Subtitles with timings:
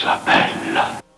[0.00, 1.09] cosa bella.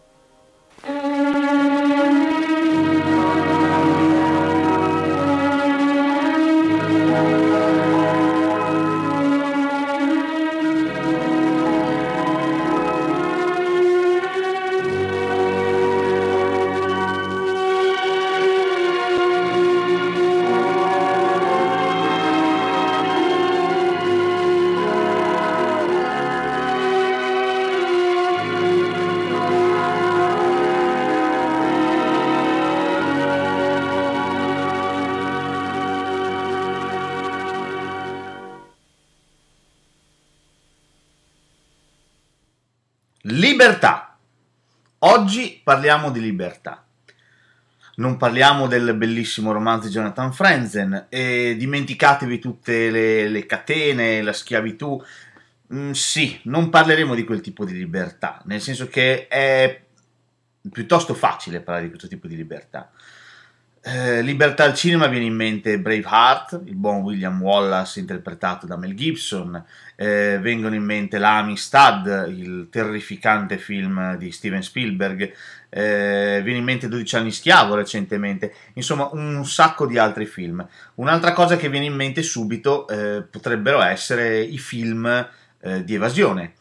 [45.73, 46.85] Parliamo di libertà.
[47.95, 54.35] Non parliamo del bellissimo romanzo di Jonathan Franzen e dimenticatevi tutte le, le catene, la
[54.35, 55.03] schiavitù.
[55.73, 59.83] Mm, sì, non parleremo di quel tipo di libertà, nel senso che è
[60.71, 62.91] piuttosto facile parlare di questo tipo di libertà.
[63.85, 68.94] Eh, libertà al cinema viene in mente Braveheart, il buon William Wallace interpretato da Mel
[68.94, 69.61] Gibson,
[69.97, 75.33] eh, vengono in mente L'Amistad, il terrificante film di Steven Spielberg,
[75.69, 80.64] eh, viene in mente 12 anni schiavo recentemente, insomma un sacco di altri film.
[80.94, 85.28] Un'altra cosa che viene in mente subito eh, potrebbero essere i film
[85.61, 86.52] eh, di evasione.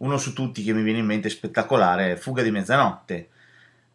[0.00, 3.28] Uno su tutti che mi viene in mente spettacolare è Fuga di mezzanotte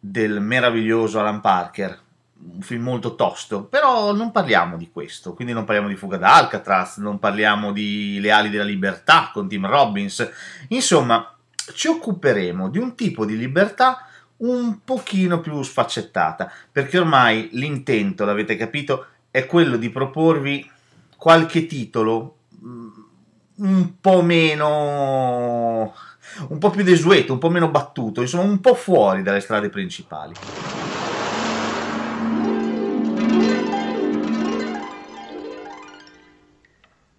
[0.00, 2.04] del meraviglioso Alan Parker,
[2.38, 6.36] un film molto tosto, però non parliamo di questo, quindi non parliamo di Fuga da
[6.36, 10.28] Alcatraz, non parliamo di Le ali della libertà con Tim Robbins,
[10.68, 11.34] insomma
[11.74, 14.06] ci occuperemo di un tipo di libertà
[14.38, 20.70] un pochino più sfaccettata, perché ormai l'intento, l'avete capito, è quello di proporvi
[21.16, 22.88] qualche titolo mm,
[23.56, 25.94] un po' meno
[26.48, 30.34] un po' più desueto, un po' meno battuto, insomma un po' fuori dalle strade principali.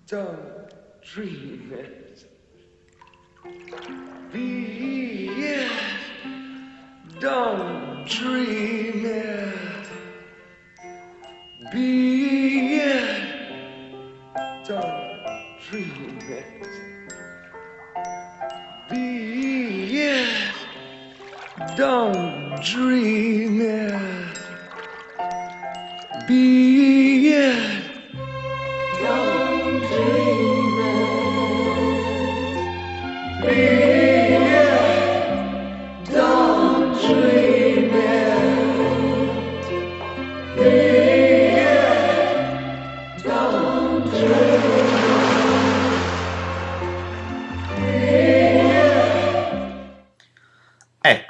[0.07, 2.23] Don't dream it.
[4.31, 5.71] Be it.
[7.19, 9.87] Don't dream it.
[11.73, 13.21] Be it.
[14.65, 16.67] Don't dream it.
[18.89, 20.53] Be it.
[21.75, 24.39] Don't dream it.
[26.29, 27.06] Be it.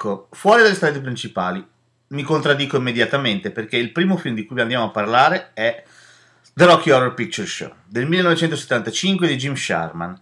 [0.08, 1.66] Ecco, fuori dalle strade principali,
[2.10, 5.84] mi contraddico immediatamente perché il primo film di cui andiamo a parlare è
[6.54, 10.18] The Rocky Horror Picture Show del 1975 di Jim Sharman.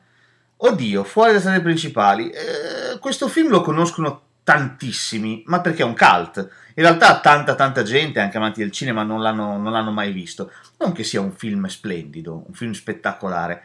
[0.58, 5.96] Oddio, fuori dalle strade principali, eh, questo film lo conoscono tantissimi, ma perché è un
[5.96, 6.38] cult.
[6.76, 10.52] In realtà tanta tanta gente, anche amanti del cinema, non l'hanno, non l'hanno mai visto.
[10.80, 13.64] Non che sia un film splendido, un film spettacolare,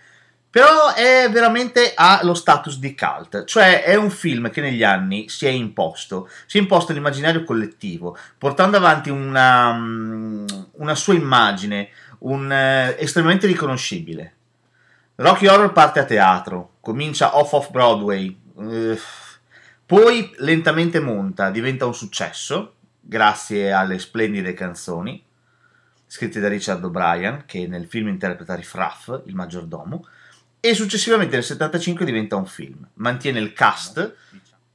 [0.51, 5.29] però è veramente ha lo status di cult, cioè è un film che negli anni
[5.29, 11.91] si è imposto, si è imposto all'immaginario collettivo, portando avanti una, mm, una sua immagine,
[12.21, 14.35] un, eh, estremamente riconoscibile.
[15.17, 18.99] Rocky Horror parte a teatro, comincia off-off Broadway, eh,
[19.87, 25.23] poi lentamente monta, diventa un successo, grazie alle splendide canzoni,
[26.07, 30.05] scritte da Richard O'Brien, che nel film interpreta Riff Raff, il maggiordomo,
[30.61, 32.87] e successivamente nel 75 diventa un film.
[32.95, 34.15] Mantiene il cast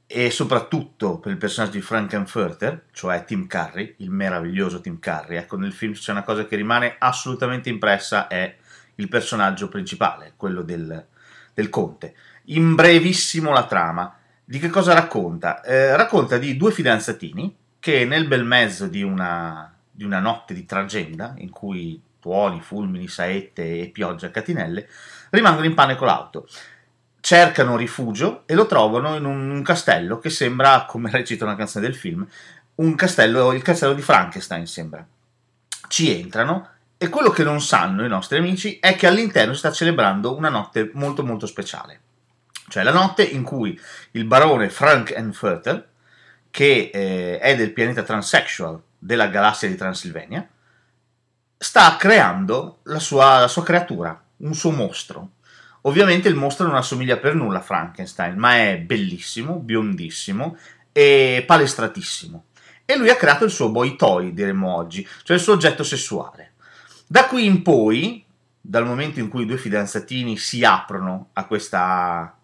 [0.06, 5.36] e soprattutto per il personaggio di Frankenfurter, cioè Tim Curry, il meraviglioso Tim Curry.
[5.36, 8.54] Ecco, nel film c'è una cosa che rimane assolutamente impressa, è
[8.96, 11.06] il personaggio principale, quello del,
[11.54, 12.14] del conte.
[12.46, 14.16] In brevissimo la trama.
[14.44, 15.60] Di che cosa racconta?
[15.62, 20.64] Eh, racconta di due fidanzatini che nel bel mezzo di una, di una notte di
[20.64, 24.88] tragenda, in cui tuoni, fulmini, saette e pioggia a catinelle,
[25.30, 26.48] rimangono in pane con l'auto.
[27.20, 31.94] Cercano rifugio e lo trovano in un, castello che sembra, come recita una canzone del
[31.94, 32.26] film,
[32.76, 35.06] un castello, il castello di Frankenstein sembra.
[35.88, 39.70] Ci entrano e quello che non sanno i nostri amici è che all'interno si sta
[39.70, 42.00] celebrando una notte molto molto speciale.
[42.68, 43.78] Cioè la notte in cui
[44.12, 45.88] il barone Frankenfurter,
[46.50, 50.48] che eh, è del pianeta Transsexual della galassia di Transilvania,
[51.56, 55.30] sta creando la sua, la sua creatura, un suo mostro.
[55.82, 60.56] Ovviamente il mostro non assomiglia per nulla a Frankenstein, ma è bellissimo, biondissimo
[60.92, 62.44] e palestratissimo.
[62.84, 66.52] E lui ha creato il suo boy toy, diremmo oggi, cioè il suo oggetto sessuale.
[67.06, 68.24] Da qui in poi,
[68.60, 72.36] dal momento in cui i due fidanzatini si aprono a questa,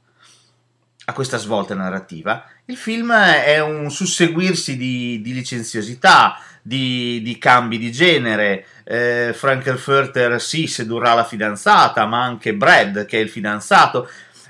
[1.04, 7.78] a questa svolta narrativa, il film è un susseguirsi di, di licenziosità, di, di, cambi
[7.78, 8.64] di genere.
[8.84, 14.08] Eh, Frankenfurter sì sedurrà la fidanzata, ma anche Brad, che è il fidanzato.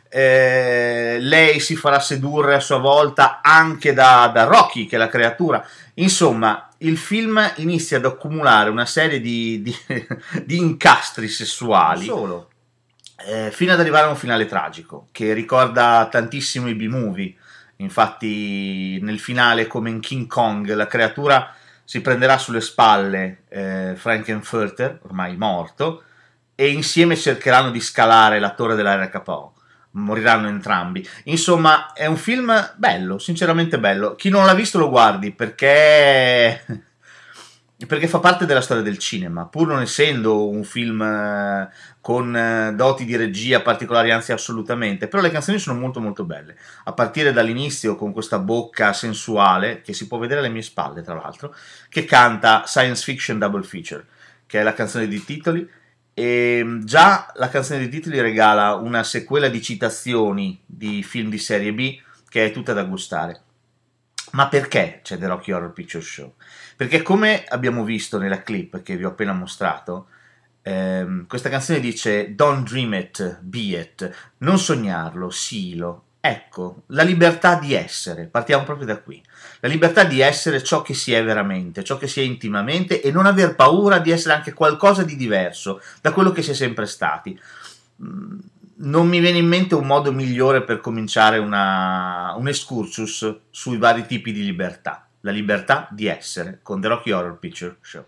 [0.08, 5.08] Eh, lei si farà sedurre a sua volta anche da, da, Rocky, che è la
[5.08, 5.66] creatura.
[5.94, 9.74] Insomma, il film inizia ad accumulare una serie di, di,
[10.44, 12.04] di incastri sessuali.
[12.04, 12.48] Solo.
[13.24, 17.34] Eh, fino ad arrivare a un finale tragico che ricorda tantissimo i B-movie.
[17.76, 21.54] Infatti, nel finale, come in King Kong, la creatura
[21.92, 26.04] si prenderà sulle spalle eh, Frankenfurter, ormai morto,
[26.54, 29.52] e insieme cercheranno di scalare la torre dell'RKO.
[29.90, 31.06] Moriranno entrambi.
[31.24, 34.14] Insomma, è un film bello, sinceramente bello.
[34.14, 36.64] Chi non l'ha visto lo guardi perché
[37.86, 41.68] perché fa parte della storia del cinema, pur non essendo un film eh,
[42.00, 46.56] con eh, doti di regia particolari, anzi assolutamente, però le canzoni sono molto molto belle,
[46.84, 51.14] a partire dall'inizio con questa bocca sensuale, che si può vedere alle mie spalle tra
[51.14, 51.54] l'altro,
[51.88, 54.06] che canta Science Fiction Double Feature,
[54.46, 55.68] che è la canzone di titoli,
[56.14, 61.38] e mm, già la canzone di titoli regala una sequela di citazioni di film di
[61.38, 61.98] serie B
[62.28, 63.40] che è tutta da gustare.
[64.32, 66.34] Ma perché c'è The Rocky Horror Picture Show?
[66.82, 70.08] Perché come abbiamo visto nella clip che vi ho appena mostrato,
[70.62, 76.06] ehm, questa canzone dice Don't dream it, be it, non sognarlo, silo.
[76.18, 79.22] Ecco, la libertà di essere, partiamo proprio da qui.
[79.60, 83.12] La libertà di essere ciò che si è veramente, ciò che si è intimamente e
[83.12, 86.86] non aver paura di essere anche qualcosa di diverso da quello che si è sempre
[86.86, 87.40] stati.
[88.02, 88.38] Mm,
[88.78, 94.04] non mi viene in mente un modo migliore per cominciare una, un excursus sui vari
[94.04, 95.06] tipi di libertà.
[95.24, 98.04] La libertà di essere con The Rocky Horror Picture Show.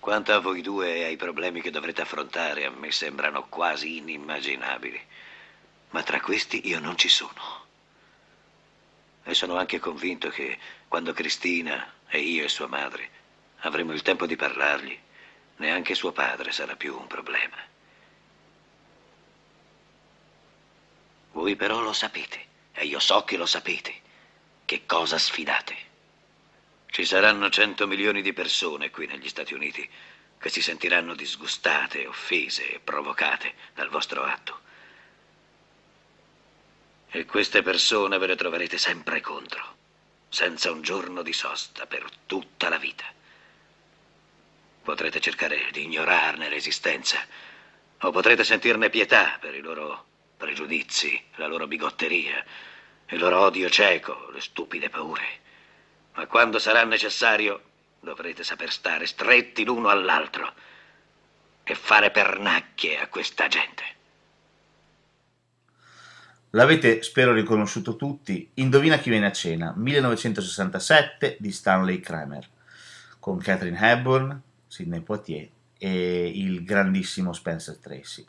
[0.00, 5.00] Quanto a voi due e ai problemi che dovrete affrontare, a me sembrano quasi inimmaginabili.
[5.90, 7.64] Ma tra questi io non ci sono.
[9.22, 13.08] E sono anche convinto che quando Cristina e io e sua madre
[13.58, 14.98] avremo il tempo di parlargli,
[15.58, 17.56] neanche suo padre sarà più un problema.
[21.30, 24.08] Voi però lo sapete, e io so che lo sapete,
[24.70, 25.76] che cosa sfidate.
[26.86, 29.90] Ci saranno cento milioni di persone qui negli Stati Uniti
[30.38, 34.60] che si sentiranno disgustate, offese e provocate dal vostro atto.
[37.08, 39.74] E queste persone ve le troverete sempre contro,
[40.28, 43.12] senza un giorno di sosta per tutta la vita.
[44.84, 47.26] Potrete cercare di ignorarne l'esistenza,
[48.02, 50.06] o potrete sentirne pietà per i loro
[50.36, 52.46] pregiudizi, la loro bigotteria,
[53.10, 55.38] il loro odio cieco, le stupide paure.
[56.14, 57.62] Ma quando sarà necessario
[58.00, 60.52] dovrete saper stare stretti l'uno all'altro
[61.62, 63.82] e fare pernacchie a questa gente.
[66.50, 68.50] L'avete, spero, riconosciuto tutti.
[68.54, 72.48] Indovina chi viene a cena, 1967 di Stanley Kramer,
[73.20, 75.48] con Catherine Hepburn, Sidney Poitier
[75.78, 78.26] e il grandissimo Spencer Tracy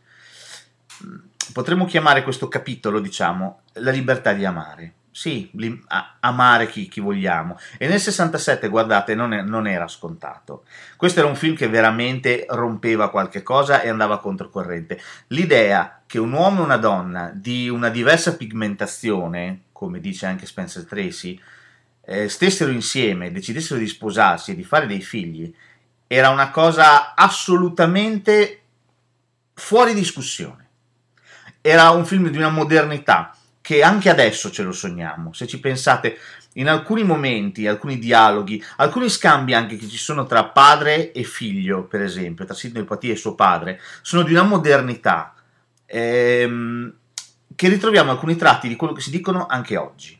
[1.53, 4.93] potremmo chiamare questo capitolo, diciamo, la libertà di amare.
[5.13, 7.57] Sì, li, a, amare chi, chi, vogliamo.
[7.77, 10.63] E nel 67, guardate, non, è, non, era scontato.
[10.95, 15.01] Questo era un film che veramente rompeva qualche cosa e andava controcorrente.
[15.27, 20.85] L'idea che un uomo e una donna di una diversa pigmentazione, come dice anche Spencer
[20.85, 21.37] Tracy,
[22.05, 25.53] eh, stessero insieme, decidessero di sposarsi e di fare dei figli,
[26.07, 28.61] era una cosa assolutamente
[29.53, 30.61] fuori discussione
[31.61, 35.33] era un film di una modernità che anche adesso ce lo sogniamo.
[35.33, 36.17] Se ci pensate,
[36.53, 41.83] in alcuni momenti, alcuni dialoghi, alcuni scambi anche che ci sono tra padre e figlio,
[41.83, 45.33] per esempio, tra Sidney Poitier e suo padre, sono di una modernità
[45.85, 46.93] ehm,
[47.55, 50.19] che ritroviamo alcuni tratti di quello che si dicono anche oggi.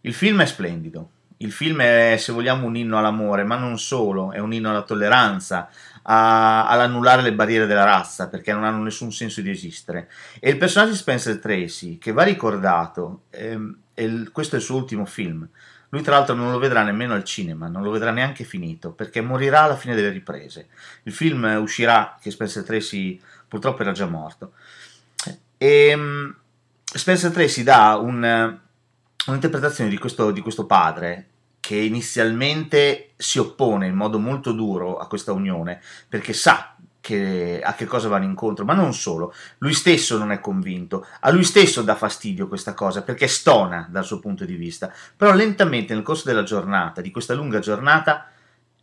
[0.00, 1.10] Il film è splendido.
[1.38, 4.82] Il film è, se vogliamo, un inno all'amore, ma non solo, è un inno alla
[4.82, 5.68] tolleranza,
[6.06, 10.08] a, all'annullare le barriere della razza perché non hanno nessun senso di esistere.
[10.40, 14.76] E il personaggio di Spencer Tracy, che va ricordato, ehm, il, questo è il suo
[14.76, 15.46] ultimo film.
[15.90, 19.20] Lui, tra l'altro, non lo vedrà nemmeno al cinema, non lo vedrà neanche finito perché
[19.20, 20.68] morirà alla fine delle riprese.
[21.04, 24.52] Il film uscirà, che Spencer Tracy purtroppo era già morto.
[25.56, 26.36] E ehm,
[26.82, 28.58] Spencer Tracy dà un,
[29.26, 31.28] un'interpretazione di questo, di questo padre
[31.64, 37.72] che inizialmente si oppone in modo molto duro a questa unione perché sa che, a
[37.72, 41.80] che cosa vanno incontro, ma non solo, lui stesso non è convinto, a lui stesso
[41.80, 46.24] dà fastidio questa cosa perché stona dal suo punto di vista, però lentamente nel corso
[46.26, 48.28] della giornata, di questa lunga giornata,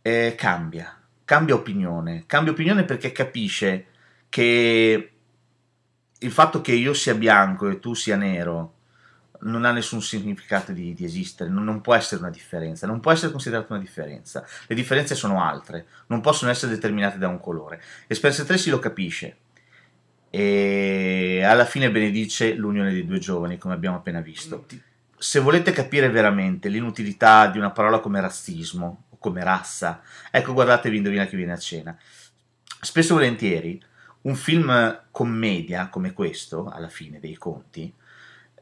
[0.02, 0.92] eh, cambia,
[1.24, 3.86] cambia opinione, cambia opinione perché capisce
[4.28, 5.12] che
[6.18, 8.72] il fatto che io sia bianco e tu sia nero
[9.42, 13.12] non ha nessun significato di, di esistere, non, non, può essere una differenza, non può
[13.12, 14.46] essere considerata una differenza.
[14.66, 17.82] Le differenze sono altre, non possono essere determinate da un colore.
[18.06, 19.36] E Spencer Tracy lo capisce
[20.34, 24.64] e alla fine benedice l'unione dei due giovani, come abbiamo appena visto.
[25.18, 30.96] Se volete capire veramente l'inutilità di una parola come razzismo o come razza, ecco guardatevi
[30.96, 31.94] Indovina chi viene a cena.
[32.80, 33.82] Spesso e volentieri
[34.22, 37.92] un film commedia come questo, alla fine dei conti,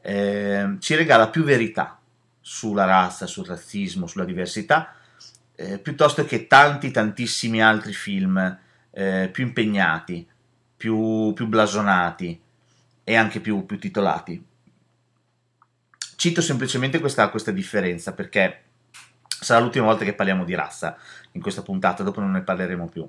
[0.01, 1.99] eh, ci regala più verità
[2.39, 4.93] sulla razza, sul razzismo, sulla diversità,
[5.55, 8.59] eh, piuttosto che tanti, tantissimi altri film
[8.91, 10.27] eh, più impegnati,
[10.75, 12.39] più, più, blasonati
[13.03, 14.43] e anche più, più titolati.
[16.15, 18.63] Cito semplicemente questa, questa differenza perché
[19.27, 20.97] sarà l'ultima volta che parliamo di razza
[21.31, 23.07] in questa puntata, dopo non ne parleremo più.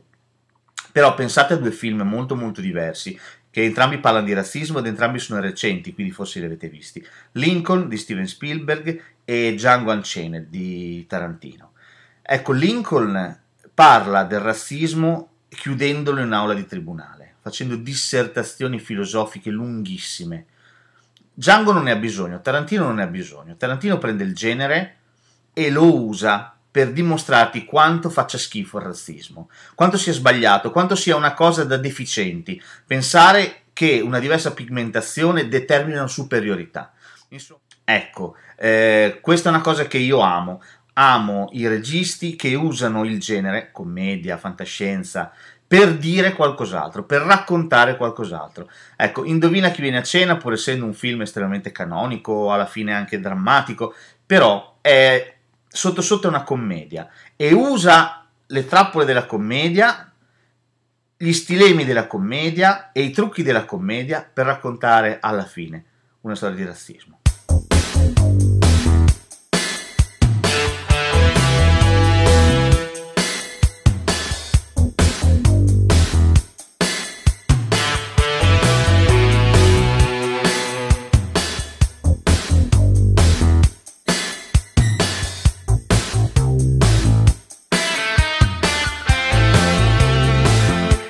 [0.93, 3.19] Però pensate a due film molto molto diversi
[3.53, 7.07] che entrambi parlano di razzismo ed entrambi sono recenti, quindi forse li avete visti.
[7.33, 11.73] Lincoln di Steven Spielberg e Django Unchained di Tarantino.
[12.23, 13.39] Ecco, Lincoln
[13.75, 20.47] parla del razzismo chiudendolo in un'aula di tribunale, facendo dissertazioni filosofiche lunghissime.
[21.35, 23.57] Django non ne ha bisogno, Tarantino non ne ha bisogno.
[23.57, 24.97] Tarantino prende il genere
[25.53, 31.15] e lo usa per dimostrarti quanto faccia schifo il razzismo, quanto sia sbagliato, quanto sia
[31.15, 36.93] una cosa da deficienti, pensare che una diversa pigmentazione determina superiorità.
[37.29, 40.63] Insomma, ecco, eh, questa è una cosa che io amo.
[40.95, 45.31] Amo i registi che usano il genere, commedia, fantascienza,
[45.67, 48.69] per dire qualcos'altro, per raccontare qualcos'altro.
[48.97, 53.21] Ecco, Indovina chi viene a cena, pur essendo un film estremamente canonico, alla fine anche
[53.21, 55.35] drammatico, però è
[55.75, 60.13] sotto sotto è una commedia e usa le trappole della commedia,
[61.17, 65.85] gli stilemi della commedia e i trucchi della commedia per raccontare alla fine
[66.21, 67.21] una storia di razzismo.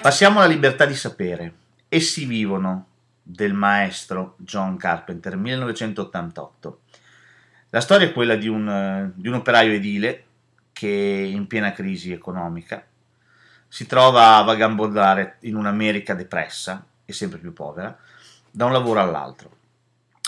[0.02, 1.54] Passiamo alla libertà di sapere.
[1.88, 2.86] Essi vivono
[3.22, 6.80] del maestro John Carpenter, 1988.
[7.70, 10.24] La storia è quella di un, di un operaio edile
[10.72, 12.84] che in piena crisi economica
[13.68, 17.96] si trova a vagabondare in un'America depressa e sempre più povera,
[18.50, 19.50] da un lavoro all'altro,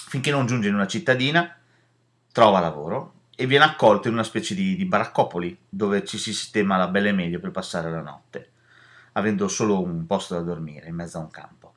[0.06, 1.52] finché non giunge in una cittadina,
[2.30, 6.76] trova lavoro e viene accolto in una specie di, di baraccopoli dove ci si sistema
[6.76, 8.50] la belle meglio per passare la notte
[9.14, 11.74] avendo solo un posto da dormire in mezzo a un campo.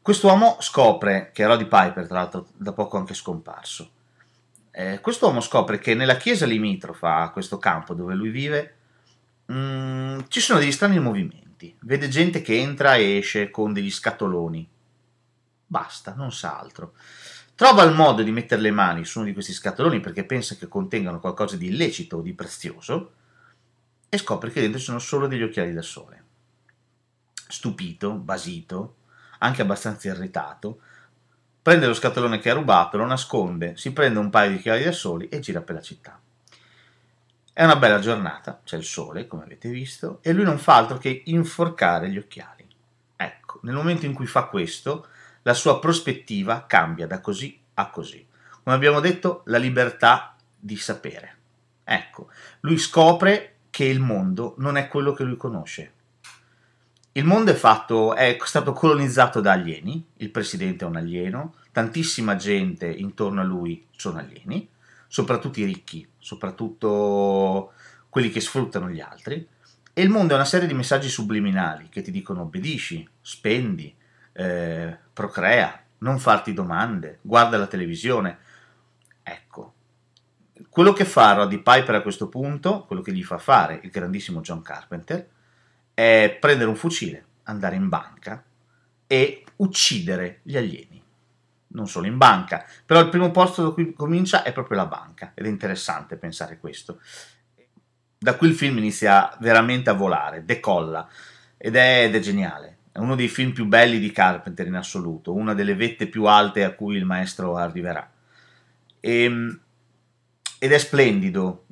[0.00, 3.90] Quest'uomo scopre, che è Roddy Piper, tra l'altro da poco anche scomparso,
[4.72, 8.74] eh, quest'uomo scopre che nella chiesa limitrofa a questo campo dove lui vive
[9.46, 11.74] mh, mm, ci sono degli strani movimenti.
[11.80, 14.68] Vede gente che entra e esce con degli scatoloni.
[15.66, 16.94] Basta, non sa altro.
[17.54, 20.66] Trova il modo di mettere le mani su uno di questi scatoloni perché pensa che
[20.66, 23.12] contengano qualcosa di illecito o di prezioso
[24.14, 26.22] e scopre che dentro ci sono solo degli occhiali da sole.
[27.48, 28.96] Stupito, basito,
[29.38, 30.80] anche abbastanza irritato,
[31.62, 34.92] prende lo scatolone che ha rubato, lo nasconde, si prende un paio di occhiali da
[34.92, 36.20] sole e gira per la città.
[37.54, 40.98] È una bella giornata, c'è il sole, come avete visto, e lui non fa altro
[40.98, 42.68] che inforcare gli occhiali.
[43.16, 45.06] Ecco, nel momento in cui fa questo,
[45.40, 48.26] la sua prospettiva cambia da così a così.
[48.62, 51.36] Come abbiamo detto, la libertà di sapere.
[51.82, 55.92] Ecco, lui scopre che il mondo non è quello che lui conosce.
[57.12, 62.36] Il mondo è, fatto, è stato colonizzato da alieni, il presidente è un alieno, tantissima
[62.36, 64.68] gente intorno a lui sono alieni,
[65.08, 67.72] soprattutto i ricchi, soprattutto
[68.10, 69.48] quelli che sfruttano gli altri,
[69.94, 73.94] e il mondo è una serie di messaggi subliminali che ti dicono obbedisci, spendi,
[74.32, 78.38] eh, procrea, non farti domande, guarda la televisione.
[79.22, 79.71] Ecco,
[80.72, 84.40] quello che fa Roddy Piper a questo punto, quello che gli fa fare il grandissimo
[84.40, 85.28] John Carpenter,
[85.92, 88.42] è prendere un fucile, andare in banca
[89.06, 91.02] e uccidere gli alieni.
[91.74, 95.32] Non solo in banca, però il primo posto da cui comincia è proprio la banca
[95.34, 97.00] ed è interessante pensare questo.
[98.16, 101.06] Da qui il film inizia veramente a volare, decolla.
[101.58, 102.78] ed è, ed è geniale.
[102.92, 106.64] È uno dei film più belli di Carpenter in assoluto, una delle vette più alte
[106.64, 108.10] a cui il maestro arriverà.
[109.00, 109.60] E, ehm,
[110.62, 111.64] ed è splendido,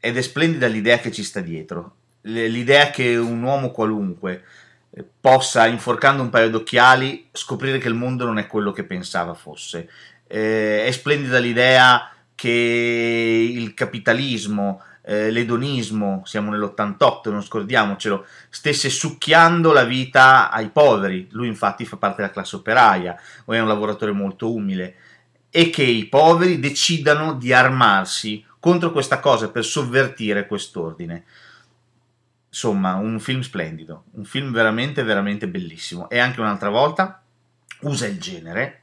[0.00, 4.42] ed è splendida l'idea che ci sta dietro, l'idea che un uomo qualunque
[4.90, 9.34] eh, possa, inforcando un paio d'occhiali, scoprire che il mondo non è quello che pensava
[9.34, 9.88] fosse.
[10.26, 19.72] Eh, è splendida l'idea che il capitalismo, eh, l'edonismo, siamo nell'88, non scordiamocelo, stesse succhiando
[19.72, 21.28] la vita ai poveri.
[21.30, 24.96] Lui infatti fa parte della classe operaia, o è un lavoratore molto umile,
[25.54, 31.24] e che i poveri decidano di armarsi contro questa cosa per sovvertire quest'ordine.
[32.48, 36.08] Insomma, un film splendido, un film veramente, veramente bellissimo.
[36.08, 37.22] E anche un'altra volta
[37.80, 38.82] usa il genere,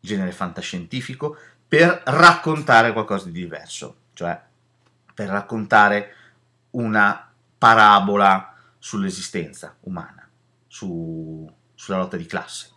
[0.00, 4.40] genere fantascientifico, per raccontare qualcosa di diverso, cioè
[5.14, 6.14] per raccontare
[6.70, 10.28] una parabola sull'esistenza umana,
[10.66, 12.72] su, sulla lotta di classe.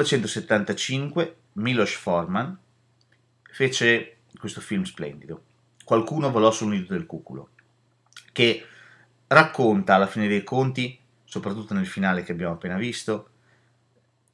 [0.00, 2.58] 1975 Milos Forman
[3.42, 5.42] fece questo film splendido,
[5.84, 7.50] Qualcuno volò sul nido del cuculo,
[8.32, 8.64] che
[9.26, 13.30] racconta alla fine dei conti, soprattutto nel finale che abbiamo appena visto,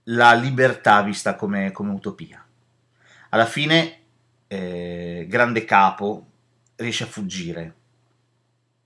[0.04, 2.46] la libertà vista come, come utopia.
[3.30, 4.00] Alla fine,
[4.46, 6.26] eh, grande capo
[6.76, 7.74] riesce a fuggire,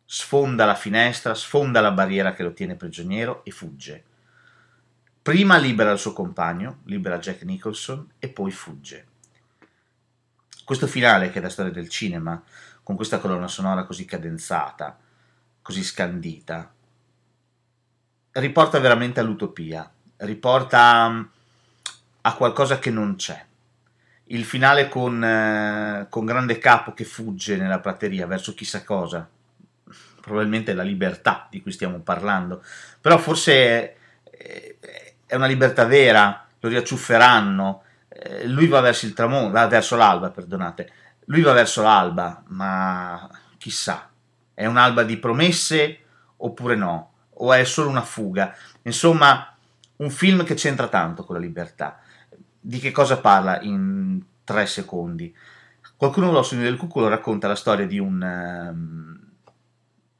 [0.04, 4.04] sfonda la finestra, sfonda la barriera che lo tiene prigioniero e fugge
[5.22, 9.06] Prima libera il suo compagno, libera Jack Nicholson e poi fugge.
[10.64, 12.42] Questo finale, che è la storia del cinema,
[12.82, 14.98] con questa colonna sonora così cadenzata,
[15.60, 16.72] così scandita,
[18.32, 21.22] riporta veramente all'utopia, riporta mm,
[22.22, 23.44] a qualcosa che non c'è.
[24.24, 29.28] Il finale con, eh, con grande capo che fugge nella prateria verso chissà cosa,
[30.22, 32.64] probabilmente la libertà di cui stiamo parlando,
[33.00, 33.96] però forse
[34.30, 34.76] è,
[35.30, 40.30] è una libertà vera, lo riacciufferanno, eh, lui va verso il tramonto, va verso l'alba,
[40.30, 40.92] perdonate,
[41.26, 44.10] lui va verso l'alba, ma chissà,
[44.52, 45.98] è un'alba di promesse
[46.38, 48.52] oppure no, o è solo una fuga.
[48.82, 49.54] Insomma,
[49.98, 52.00] un film che c'entra tanto con la libertà.
[52.58, 55.32] Di che cosa parla in tre secondi?
[55.96, 59.18] Qualcuno lo sogno del cuculo racconta la storia di un, um,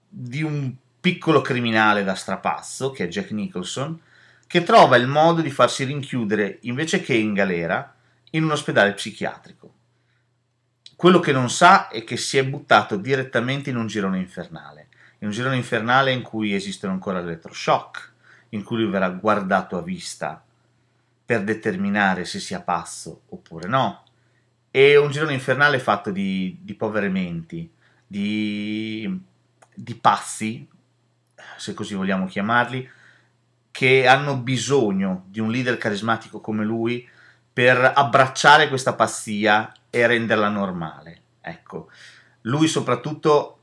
[0.08, 4.00] di un piccolo criminale da strapazzo, che è Jack Nicholson,
[4.50, 7.94] che trova il modo di farsi rinchiudere invece che in galera
[8.30, 9.74] in un ospedale psichiatrico.
[10.96, 15.28] Quello che non sa è che si è buttato direttamente in un girone infernale, in
[15.28, 18.12] un girone infernale in cui esistono ancora l'elettroshock,
[18.48, 20.44] in cui lui verrà guardato a vista
[21.24, 24.02] per determinare se sia passo oppure no.
[24.68, 27.70] È un girone infernale fatto di, di povere menti,
[28.04, 29.16] di,
[29.72, 30.68] di passi,
[31.56, 32.98] se così vogliamo chiamarli,
[33.70, 37.08] che hanno bisogno di un leader carismatico come lui
[37.52, 41.22] per abbracciare questa pazzia e renderla normale.
[41.40, 41.88] Ecco,
[42.42, 43.58] lui soprattutto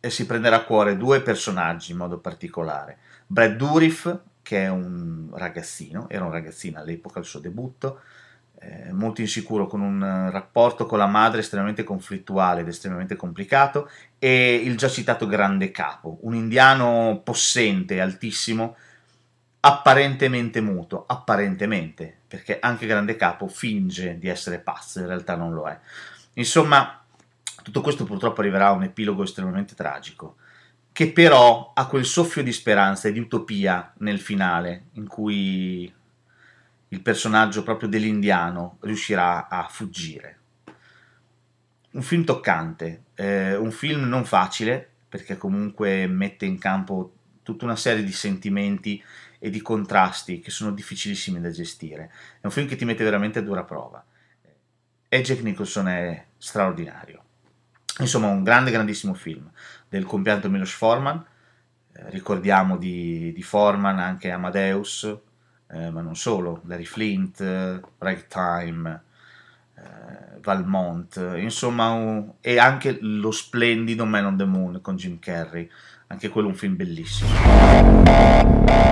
[0.00, 2.98] eh, si prenderà a cuore due personaggi in modo particolare.
[3.26, 8.00] Brad Dourif, che è un ragazzino, era un ragazzino all'epoca del suo debutto,
[8.60, 13.88] eh, molto insicuro, con un rapporto con la madre estremamente conflittuale ed estremamente complicato,
[14.18, 18.76] e il già citato grande capo, un indiano possente, altissimo,
[19.64, 25.68] apparentemente muto, apparentemente, perché anche grande capo finge di essere pazzo, in realtà non lo
[25.68, 25.78] è.
[26.34, 27.00] Insomma,
[27.62, 30.36] tutto questo purtroppo arriverà a un epilogo estremamente tragico,
[30.90, 35.92] che però ha quel soffio di speranza e di utopia nel finale, in cui
[36.88, 40.38] il personaggio proprio dell'indiano riuscirà a fuggire.
[41.92, 47.12] Un film toccante, eh, un film non facile, perché comunque mette in campo
[47.44, 49.02] tutta una serie di sentimenti
[49.44, 52.12] e di contrasti che sono difficilissimi da gestire.
[52.40, 54.04] È un film che ti mette veramente a dura prova.
[55.08, 57.24] E Jack Nicholson è straordinario.
[57.98, 59.50] Insomma, un grande, grandissimo film
[59.88, 61.26] del compianto Milos Forman.
[61.92, 65.12] Eh, ricordiamo di, di Forman anche Amadeus,
[65.70, 69.02] eh, ma non solo, Larry Flint, eh, Ragtime,
[70.40, 75.68] Valmont, insomma, un, e anche lo splendido Man on the Moon con Jim Carrey,
[76.12, 77.30] anche quello un film bellissimo.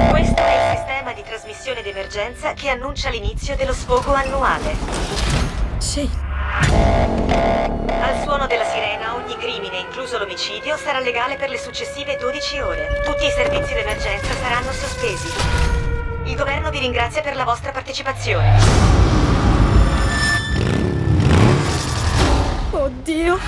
[0.08, 4.74] Questo è il sistema di trasmissione d'emergenza che annuncia l'inizio dello sfogo annuale.
[5.76, 6.08] Sì.
[8.00, 13.02] Al suono della sirena, ogni crimine, incluso l'omicidio, sarà legale per le successive 12 ore.
[13.04, 15.28] Tutti i servizi d'emergenza saranno sospesi.
[16.24, 18.56] Il governo vi ringrazia per la vostra partecipazione.
[22.70, 23.38] Oddio.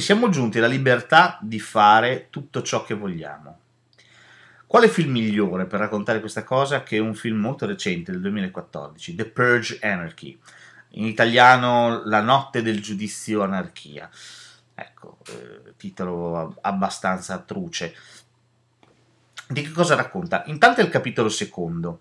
[0.00, 3.58] Siamo giunti alla libertà di fare tutto ciò che vogliamo.
[4.66, 9.26] Quale film migliore per raccontare questa cosa che un film molto recente del 2014, The
[9.26, 10.38] Purge Anarchy,
[10.90, 14.08] in italiano La notte del giudizio anarchia.
[14.74, 17.94] Ecco, eh, titolo abbastanza truce.
[19.48, 20.44] Di che cosa racconta?
[20.46, 22.00] Intanto è il capitolo secondo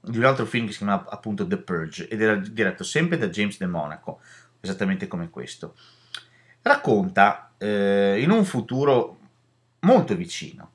[0.00, 3.28] di un altro film che si chiama appunto The Purge ed era diretto sempre da
[3.28, 4.20] James De Monaco,
[4.60, 5.76] esattamente come questo
[6.62, 9.18] racconta eh, in un futuro
[9.80, 10.70] molto vicino,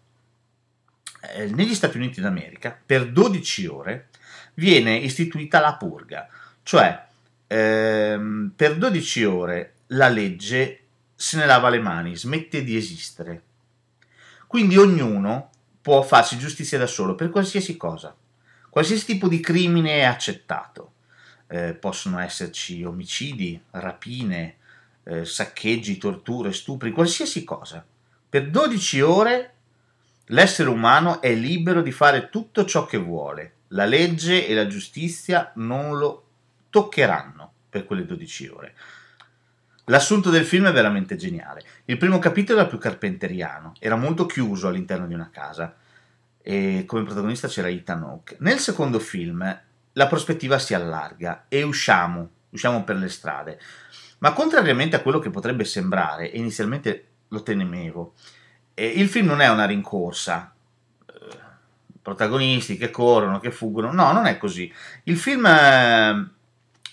[1.34, 4.08] eh, negli Stati Uniti d'America, per 12 ore
[4.56, 6.28] viene istituita la purga,
[6.64, 7.06] cioè
[7.48, 10.80] ehm, per 12 ore la legge
[11.16, 13.44] se ne lava le mani, smette di esistere.
[14.48, 15.50] Quindi ognuno
[15.82, 18.16] può farsi giustizia da solo per qualsiasi cosa.
[18.70, 20.92] Qualsiasi tipo di crimine è accettato.
[21.48, 24.58] Eh, possono esserci omicidi, rapine,
[25.04, 27.86] eh, saccheggi, torture, stupri, qualsiasi cosa.
[28.30, 29.54] Per 12 ore
[30.28, 33.54] l'essere umano è libero di fare tutto ciò che vuole.
[33.70, 36.26] La legge e la giustizia non lo
[36.70, 38.76] toccheranno per quelle 12 ore.
[39.88, 41.64] L'assunto del film è veramente geniale.
[41.86, 45.76] Il primo capitolo era più carpenteriano, era molto chiuso all'interno di una casa
[46.42, 48.38] e come protagonista c'era Ethan Hawke.
[48.40, 49.62] Nel secondo film
[49.94, 53.60] la prospettiva si allarga e usciamo, usciamo per le strade.
[54.24, 58.14] Ma contrariamente a quello che potrebbe sembrare, e inizialmente lo temevo,
[58.74, 60.54] eh, il film non è una rincorsa,
[61.06, 61.38] eh,
[62.02, 64.72] protagonisti che corrono, che fuggono, no, non è così.
[65.04, 66.30] Il film, eh,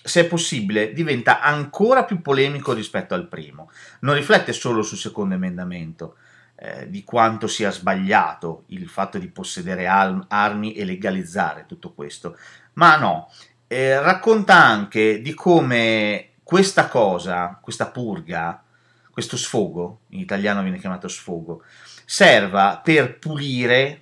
[0.03, 3.71] se è possibile, diventa ancora più polemico rispetto al primo.
[4.01, 6.17] Non riflette solo sul secondo emendamento,
[6.55, 12.37] eh, di quanto sia sbagliato il fatto di possedere armi e legalizzare tutto questo,
[12.73, 13.31] ma no,
[13.67, 18.61] eh, racconta anche di come questa cosa, questa purga,
[19.09, 21.63] questo sfogo, in italiano viene chiamato sfogo,
[22.03, 24.01] serva per pulire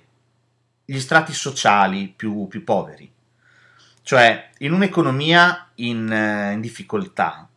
[0.84, 3.08] gli strati sociali più, più poveri.
[4.02, 7.48] Cioè, in un'economia in, eh, in difficoltà,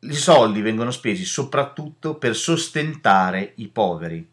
[0.00, 4.28] i soldi vengono spesi soprattutto per sostentare i poveri.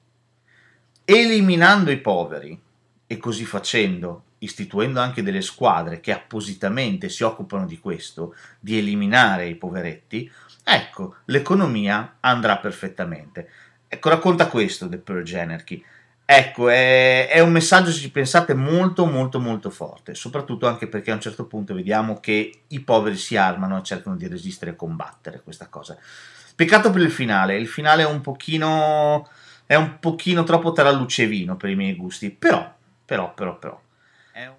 [1.06, 2.60] Eliminando i poveri
[3.06, 9.48] e così facendo istituendo anche delle squadre che appositamente si occupano di questo, di eliminare
[9.48, 10.30] i poveretti,
[10.64, 13.50] ecco, l'economia andrà perfettamente.
[13.88, 15.84] Ecco, racconta questo The Purge Anarchy.
[16.30, 21.10] Ecco, è, è, un messaggio, se ci pensate, molto, molto, molto forte, soprattutto anche perché
[21.10, 24.76] a un certo punto vediamo che i poveri si armano e cercano di resistere e
[24.76, 25.98] combattere questa cosa.
[26.54, 29.26] Peccato per il finale, il finale è un pochino,
[29.66, 33.58] è un pochino troppo tra luce e vino per i miei gusti, però, però, però,
[33.58, 33.80] però,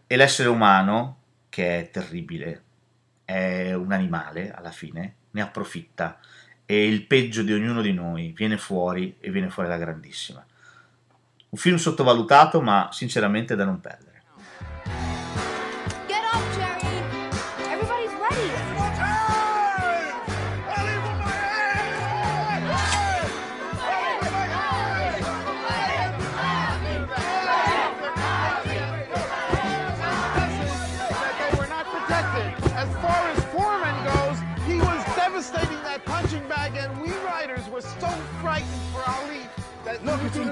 [0.07, 1.17] e l'essere umano
[1.49, 2.63] che è terribile,
[3.25, 6.19] è un animale alla fine, ne approfitta
[6.67, 10.45] e il peggio di ognuno di noi viene fuori e viene fuori alla grandissima.
[11.51, 14.08] Un film sottovalutato ma sinceramente da non perdere.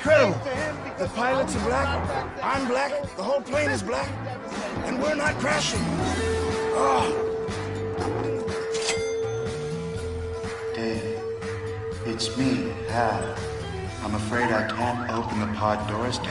[0.07, 0.39] Incredible.
[0.41, 2.45] face to him because The pilots are black, not back there.
[2.45, 4.11] I'm black, the whole plane is black,
[4.85, 5.81] and we're not crashing.
[6.79, 7.23] Oh.
[10.75, 11.19] Dave,
[12.05, 13.37] it's me, Hal.
[14.03, 16.29] I'm afraid I can't open the pod doors, Dave.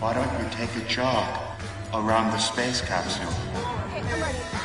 [0.00, 1.28] Why don't you take a jog
[1.92, 3.26] around the space capsule?
[3.26, 4.57] Okay, I'm ready.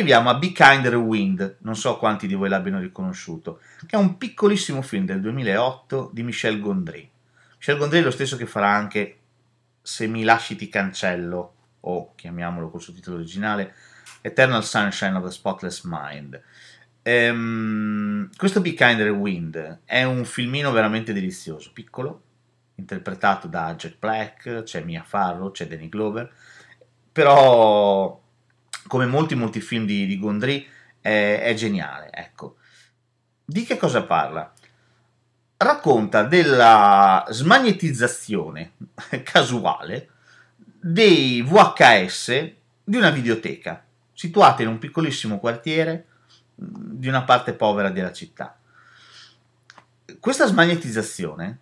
[0.00, 4.16] Arriviamo a Be Kinder Wind, non so quanti di voi l'abbiano riconosciuto, che è un
[4.16, 7.08] piccolissimo film del 2008 di Michel Gondry.
[7.58, 9.16] Michel Gondry è lo stesso che farà anche
[9.82, 13.74] Se mi lasci ti cancello, o chiamiamolo col suo titolo originale,
[14.22, 16.40] Eternal Sunshine of the Spotless Mind.
[17.02, 22.22] Ehm, questo Be Kinder Wind è un filmino veramente delizioso, piccolo,
[22.74, 26.30] interpretato da Jack Black, c'è Mia Farrow, c'è Danny Glover,
[27.12, 28.19] però
[28.90, 30.66] come molti molti film di, di Gondry
[31.00, 32.56] è, è geniale, ecco.
[33.44, 34.52] Di che cosa parla?
[35.56, 38.72] Racconta della smagnetizzazione
[39.22, 40.08] casuale
[40.64, 42.50] dei VHS
[42.82, 46.06] di una videoteca situata in un piccolissimo quartiere
[46.56, 48.58] di una parte povera della città.
[50.18, 51.58] Questa smagnetizzazione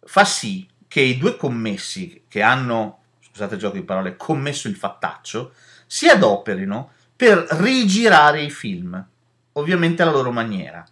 [0.00, 4.76] fa sì che i due commessi che hanno, scusate il gioco di parole, commesso il
[4.76, 5.52] fattaccio,
[5.88, 9.04] si adoperino per rigirare i film,
[9.52, 10.86] ovviamente alla loro maniera.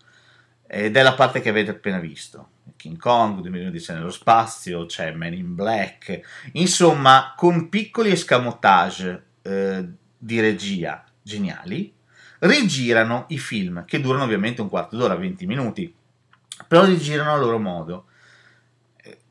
[0.66, 2.48] Ed è la parte che avete appena visto.
[2.74, 10.40] King Kong, 2011 nello spazio, c'è Man in Black, insomma, con piccoli escamotage eh, di
[10.40, 11.94] regia geniali,
[12.40, 15.94] rigirano i film, che durano ovviamente un quarto d'ora, 20 minuti,
[16.66, 18.06] però rigirano a loro modo.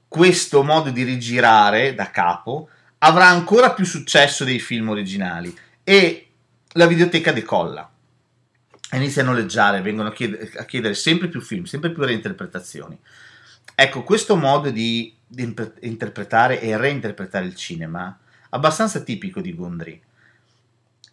[0.07, 6.29] Questo modo di rigirare da capo avrà ancora più successo dei film originali e
[6.73, 7.89] la videoteca decolla.
[8.91, 12.97] Inizia a noleggiare, vengono a chiedere, a chiedere sempre più film, sempre più reinterpretazioni.
[13.73, 18.17] Ecco, questo modo di, di interpretare e reinterpretare il cinema,
[18.49, 20.01] abbastanza tipico di Gondry,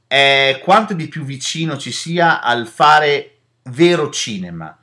[0.06, 4.76] è quanto di più vicino ci sia al fare vero cinema,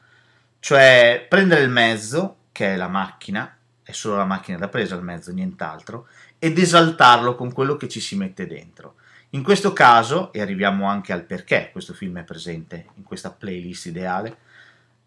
[0.60, 5.04] cioè prendere il mezzo, che è la macchina, è solo la macchina da presa il
[5.04, 6.08] mezzo, nient'altro,
[6.39, 8.95] ed esaltarlo con quello che ci si mette dentro.
[9.32, 13.86] In questo caso, e arriviamo anche al perché questo film è presente in questa playlist
[13.86, 14.38] ideale,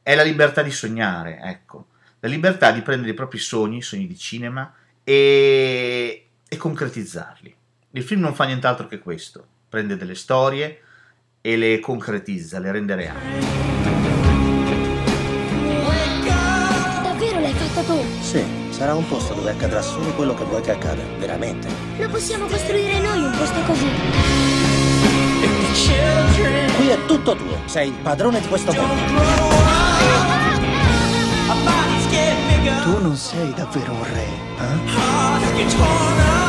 [0.03, 1.87] è la libertà di sognare, ecco,
[2.21, 7.57] la libertà di prendere i propri sogni, i sogni di cinema, e, e concretizzarli.
[7.91, 10.81] Il film non fa nient'altro che questo, prende delle storie
[11.41, 13.41] e le concretizza, le rende reali.
[17.03, 18.23] Davvero l'hai fatto tu?
[18.23, 21.69] Sì, sarà un posto dove accadrà solo quello che vuoi che accada, veramente.
[21.99, 23.87] Lo possiamo costruire noi un posto così.
[26.77, 28.95] Qui è tutto tuo, sei il padrone di questo mondo.
[32.83, 34.27] Tu non sei davvero un re,
[34.59, 36.42] eh?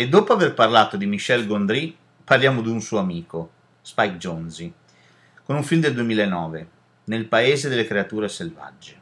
[0.00, 3.50] E dopo aver parlato di Michel Gondry, parliamo di un suo amico,
[3.82, 4.72] Spike Jonze,
[5.42, 6.68] con un film del 2009,
[7.06, 9.00] Nel paese delle creature selvagge.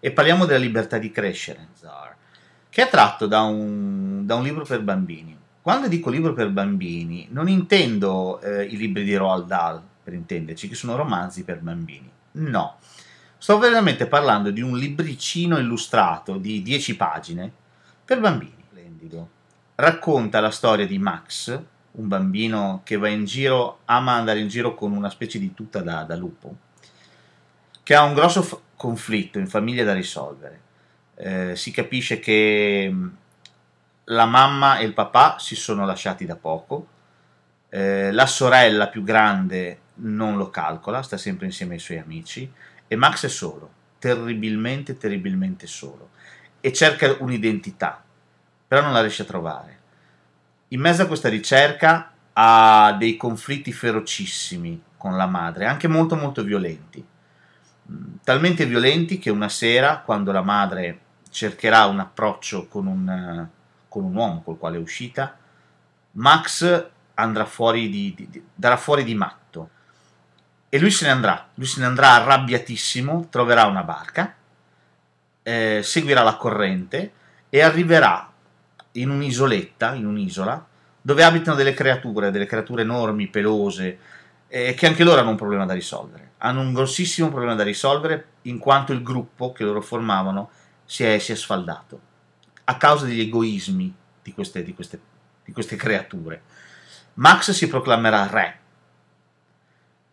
[0.00, 1.68] E parliamo della libertà di crescere,
[2.70, 5.36] che è tratto da un, da un libro per bambini.
[5.60, 10.68] Quando dico libro per bambini, non intendo eh, i libri di Roald Dahl, per intenderci,
[10.68, 12.10] che sono romanzi per bambini.
[12.32, 12.78] No,
[13.36, 17.52] sto veramente parlando di un libricino illustrato di 10 pagine
[18.06, 18.64] per bambini.
[18.70, 19.35] Splendido.
[19.78, 21.50] Racconta la storia di Max,
[21.92, 25.80] un bambino che va in giro, ama andare in giro con una specie di tuta
[25.80, 26.56] da, da lupo,
[27.82, 30.60] che ha un grosso f- conflitto in famiglia da risolvere.
[31.16, 33.16] Eh, si capisce che mh,
[34.04, 36.86] la mamma e il papà si sono lasciati da poco,
[37.68, 42.50] eh, la sorella più grande non lo calcola, sta sempre insieme ai suoi amici
[42.88, 46.10] e Max è solo, terribilmente, terribilmente solo
[46.60, 48.02] e cerca un'identità,
[48.66, 49.78] però non la riesce a trovare.
[50.68, 56.42] In mezzo a questa ricerca ha dei conflitti ferocissimi con la madre, anche molto molto
[56.42, 57.04] violenti.
[57.90, 61.00] Mm, Talmente violenti che una sera, quando la madre
[61.30, 63.50] cercherà un approccio con un, eh,
[63.88, 65.36] con un uomo col quale è uscita,
[66.12, 69.70] Max andrà fuori di, di- di- darà fuori di matto.
[70.68, 74.34] E lui se ne andrà, lui se ne andrà arrabbiatissimo, troverà una barca,
[75.42, 77.12] eh, seguirà la corrente
[77.48, 78.30] e arriverà
[79.00, 80.66] in un'isoletta, in un'isola,
[81.00, 83.98] dove abitano delle creature, delle creature enormi, pelose,
[84.48, 86.32] eh, che anche loro hanno un problema da risolvere.
[86.38, 90.50] Hanno un grossissimo problema da risolvere in quanto il gruppo che loro formavano
[90.84, 92.00] si è, si è sfaldato
[92.64, 95.00] a causa degli egoismi di queste, di queste-
[95.46, 96.42] di queste creature.
[97.14, 98.58] Max si proclamerà re,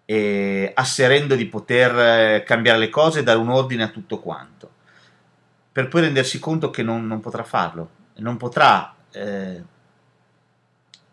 [0.05, 4.71] e asserendo di poter eh, cambiare le cose e dare un ordine a tutto quanto,
[5.71, 9.63] per poi rendersi conto che non, non potrà farlo, non potrà eh,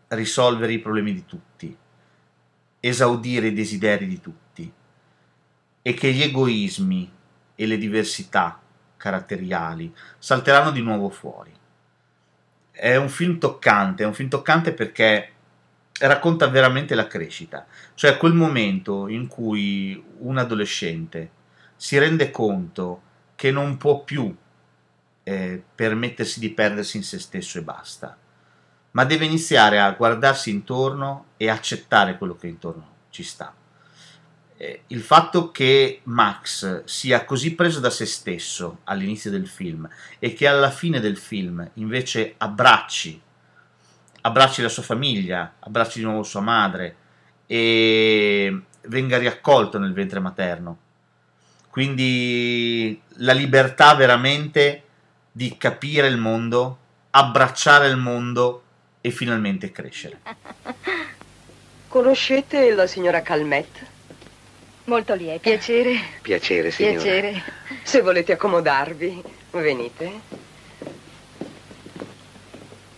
[0.09, 1.77] risolvere i problemi di tutti,
[2.81, 4.73] esaudire i desideri di tutti
[5.83, 7.11] e che gli egoismi
[7.55, 8.61] e le diversità
[8.97, 11.53] caratteriali salteranno di nuovo fuori.
[12.71, 15.33] È un film toccante, è un film toccante perché
[16.01, 21.31] racconta veramente la crescita, cioè quel momento in cui un adolescente
[21.77, 23.03] si rende conto
[23.35, 24.35] che non può più
[25.31, 28.17] eh, permettersi di perdersi in se stesso e basta,
[28.93, 33.55] ma deve iniziare a guardarsi intorno e accettare quello che intorno ci sta.
[34.57, 39.89] Eh, il fatto che Max sia così preso da se stesso all'inizio del film
[40.19, 43.23] e che alla fine del film invece abbracci
[44.23, 46.97] abbracci la sua famiglia, abbracci di nuovo sua madre
[47.47, 50.79] e venga riaccolto nel ventre materno.
[51.71, 54.85] Quindi la libertà veramente
[55.33, 56.79] di capire il mondo,
[57.11, 58.63] abbracciare il mondo
[59.01, 60.21] e finalmente crescere.
[61.89, 63.99] Conoscete la signora Calmette?
[64.85, 65.41] Molto lieta.
[65.41, 65.99] Piacere.
[66.23, 67.01] Piacere, signora.
[67.01, 67.43] Piacere.
[67.83, 70.21] Se volete accomodarvi, venite.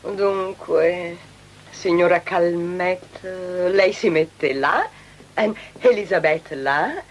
[0.03, 1.17] Dunque,
[1.71, 4.89] signora Calmette, lei si mette là,
[5.35, 7.03] e Elisabeth là,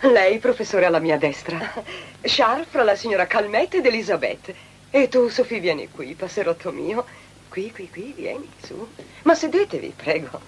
[0.00, 1.58] lei professore alla mia destra.
[2.20, 4.54] Charles fra la signora Calmette ed Elisabeth.
[4.90, 7.04] E tu, Sofì, vieni qui, passerotto mio.
[7.48, 8.88] Qui, qui, qui, vieni, su.
[9.22, 10.40] Ma sedetevi, prego.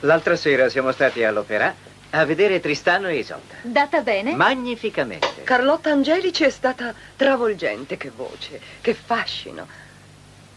[0.00, 1.74] L'altra sera siamo stati all'opera
[2.10, 3.54] a vedere Tristano e Isolda.
[3.62, 4.34] Data bene?
[4.34, 5.42] Magnificamente.
[5.42, 9.66] Carlotta Angelici è stata travolgente, che voce, che fascino.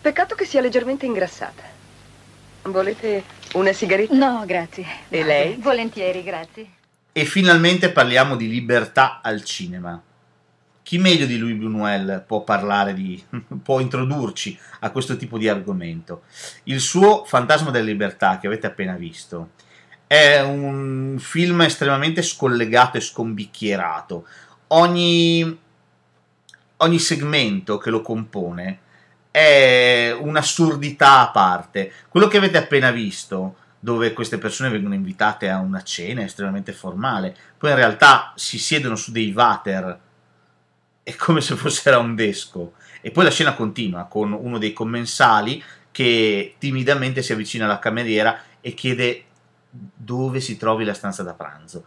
[0.08, 1.63] Peccato che sia leggermente ingrassata.
[2.62, 4.15] Volete una sigaretta?
[4.15, 4.86] No, grazie.
[5.10, 5.56] E lei?
[5.56, 6.65] Volentieri, grazie.
[7.12, 10.02] E finalmente parliamo di libertà al cinema.
[10.82, 13.22] Chi meglio di Louis Buñuel può parlare di
[13.62, 16.22] può introdurci a questo tipo di argomento?
[16.63, 19.50] Il suo Fantasma della libertà che avete appena visto
[20.08, 24.26] è un film estremamente scollegato e scombicchierato.
[24.67, 25.60] Ogni
[26.78, 28.86] ogni segmento che lo compone
[29.38, 31.91] è un'assurdità a parte.
[32.10, 37.36] Quello che avete appena visto, dove queste persone vengono invitate a una cena estremamente formale,
[37.56, 39.99] poi in realtà si siedono su dei water,
[41.03, 42.74] è come se fossero un desco.
[43.01, 48.41] E poi la scena continua con uno dei commensali che timidamente si avvicina alla cameriera
[48.59, 49.26] e chiede
[49.70, 51.86] dove si trovi la stanza da pranzo.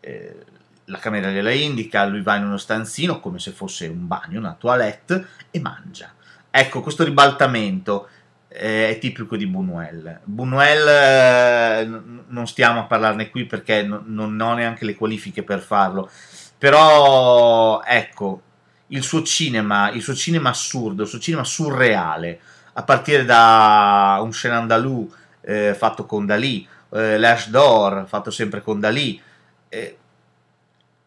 [0.00, 0.44] Eh,
[0.86, 4.56] la cameriera gliela indica, lui va in uno stanzino come se fosse un bagno, una
[4.58, 6.14] toilette e mangia.
[6.58, 8.08] Ecco, questo ribaltamento
[8.48, 10.20] eh, è tipico di Buñuel.
[10.24, 15.60] Buñuel eh, non stiamo a parlarne qui perché no- non ho neanche le qualifiche per
[15.60, 16.08] farlo,
[16.56, 18.40] però ecco,
[18.86, 22.40] il suo cinema, il suo cinema assurdo, il suo cinema surreale,
[22.72, 28.80] a partire da un Andalou eh, fatto con Dalì, eh, L'Ash d'Or, fatto sempre con
[28.80, 29.20] Dalì,
[29.68, 29.98] eh,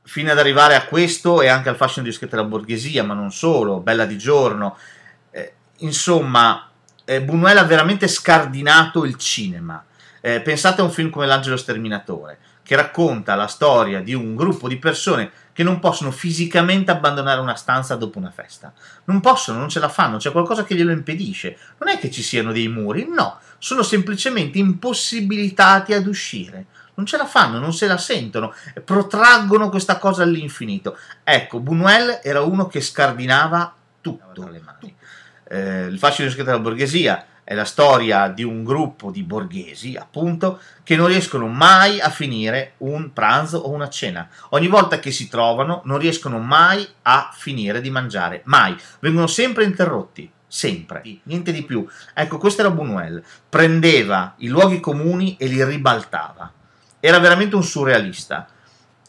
[0.04, 3.80] fino ad arrivare a questo e anche al fascino di della borghesia, ma non solo,
[3.80, 4.78] Bella di giorno.
[5.80, 6.70] Insomma,
[7.06, 9.84] eh, Buñuel ha veramente scardinato il cinema.
[10.22, 14.68] Eh, pensate a un film come L'Angelo Sterminatore, che racconta la storia di un gruppo
[14.68, 18.74] di persone che non possono fisicamente abbandonare una stanza dopo una festa.
[19.06, 21.58] Non possono, non ce la fanno, c'è qualcosa che glielo impedisce.
[21.80, 26.66] Non è che ci siano dei muri, no, sono semplicemente impossibilitati ad uscire.
[26.96, 28.54] Non ce la fanno, non se la sentono,
[28.84, 30.98] protraggono questa cosa all'infinito.
[31.24, 34.50] Ecco, Buñuel era uno che scardinava tutto.
[35.50, 40.96] Eh, il fascino della borghesia è la storia di un gruppo di borghesi, appunto, che
[40.96, 44.30] non riescono mai a finire un pranzo o una cena.
[44.50, 48.78] Ogni volta che si trovano non riescono mai a finire di mangiare, mai.
[49.00, 51.84] Vengono sempre interrotti, sempre, niente di più.
[52.14, 53.24] Ecco, questo era Buñuel.
[53.50, 56.54] Prendeva i luoghi comuni e li ribaltava.
[57.00, 58.48] Era veramente un surrealista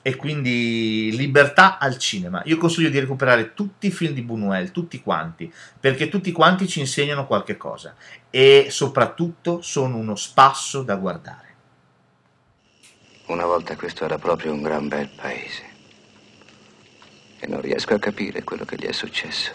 [0.03, 2.42] e quindi libertà al cinema.
[2.46, 6.80] Io consiglio di recuperare tutti i film di Buñuel, tutti quanti, perché tutti quanti ci
[6.80, 7.94] insegnano qualche cosa
[8.30, 11.48] e soprattutto sono uno spasso da guardare.
[13.26, 15.68] Una volta questo era proprio un gran bel paese
[17.38, 19.53] e non riesco a capire quello che gli è successo.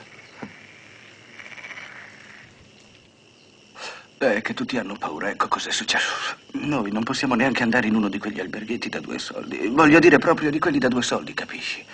[4.25, 6.35] È che tutti hanno paura, ecco cos'è successo.
[6.53, 9.67] Noi non possiamo neanche andare in uno di quegli alberghetti da due soldi.
[9.67, 11.85] Voglio dire proprio di quelli da due soldi, capisci?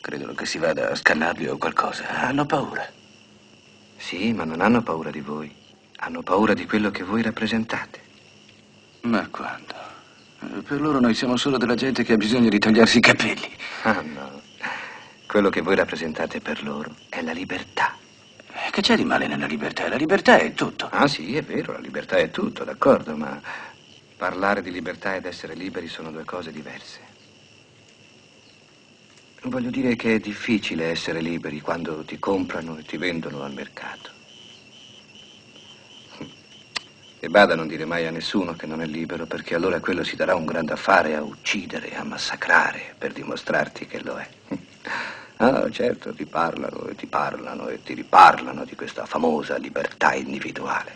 [0.00, 2.08] Credono che si vada a scannarli o qualcosa.
[2.08, 2.90] Hanno paura.
[3.96, 5.54] Sì, ma non hanno paura di voi.
[5.96, 8.00] Hanno paura di quello che voi rappresentate.
[9.02, 9.74] Ma quando?
[10.66, 13.56] Per loro noi siamo solo della gente che ha bisogno di togliersi i capelli.
[13.82, 14.40] Ah, no.
[15.26, 17.96] Quello che voi rappresentate per loro è la libertà.
[18.72, 19.86] Che c'è di male nella libertà?
[19.86, 20.88] La libertà è tutto.
[20.90, 23.38] Ah sì, è vero, la libertà è tutto, d'accordo, ma
[24.16, 27.00] parlare di libertà ed essere liberi sono due cose diverse.
[29.42, 34.10] Voglio dire che è difficile essere liberi quando ti comprano e ti vendono al mercato.
[37.20, 40.02] E bada a non dire mai a nessuno che non è libero, perché allora quello
[40.02, 44.28] si darà un grande affare a uccidere, a massacrare, per dimostrarti che lo è.
[45.42, 50.94] Ah, certo, ti parlano e ti parlano e ti riparlano di questa famosa libertà individuale.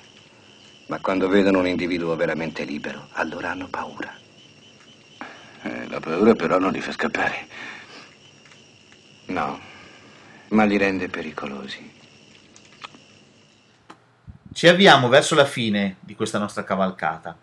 [0.87, 4.15] Ma quando vedono un individuo veramente libero, allora hanno paura.
[5.63, 7.49] Eh, la paura però non li fa scappare.
[9.27, 9.59] No,
[10.51, 11.93] ma li rende pericolosi.
[14.53, 17.37] Ci avviamo verso la fine di questa nostra cavalcata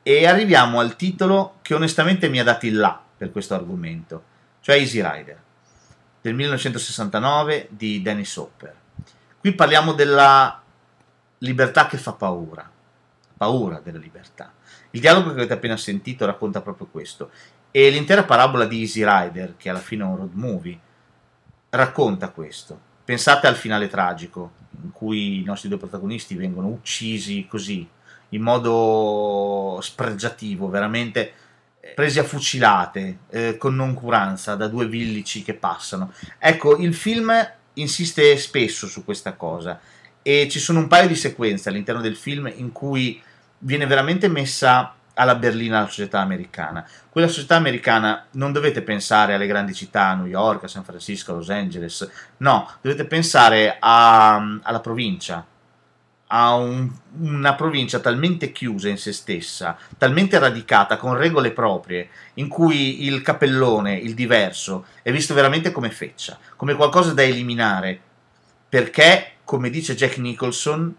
[0.00, 4.22] e arriviamo al titolo che onestamente mi ha dato il là per questo argomento,
[4.60, 5.42] cioè Easy Rider
[6.26, 8.74] del 1969 di Dennis Hopper.
[9.38, 10.60] Qui parliamo della
[11.38, 12.68] libertà che fa paura,
[13.36, 14.52] paura della libertà.
[14.90, 17.30] Il dialogo che avete appena sentito racconta proprio questo
[17.70, 20.76] e l'intera parabola di Easy Rider, che alla fine è un road movie,
[21.70, 22.76] racconta questo.
[23.04, 24.50] Pensate al finale tragico,
[24.82, 27.88] in cui i nostri due protagonisti vengono uccisi così,
[28.30, 31.34] in modo spregiativo, veramente
[31.94, 36.12] presi a fucilate, eh, con noncuranza, da due villici che passano.
[36.38, 37.32] Ecco, il film
[37.74, 39.78] insiste spesso su questa cosa
[40.22, 43.22] e ci sono un paio di sequenze all'interno del film in cui
[43.58, 46.86] viene veramente messa alla berlina la società americana.
[47.08, 51.32] Quella società americana non dovete pensare alle grandi città, a New York, a San Francisco,
[51.32, 55.44] a Los Angeles, no, dovete pensare a, alla provincia,
[56.28, 62.48] a un, una provincia talmente chiusa in se stessa, talmente radicata, con regole proprie, in
[62.48, 68.00] cui il capellone, il diverso, è visto veramente come feccia, come qualcosa da eliminare,
[68.68, 70.94] perché, come dice Jack Nicholson,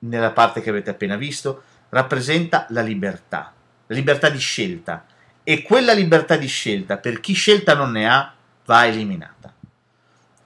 [0.00, 3.52] nella parte che avete appena visto, rappresenta la libertà,
[3.86, 5.04] la libertà di scelta,
[5.42, 8.32] e quella libertà di scelta, per chi scelta non ne ha,
[8.64, 9.52] va eliminata.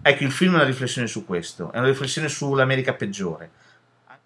[0.07, 3.51] Ecco, il film è una riflessione su questo, è una riflessione sull'America peggiore.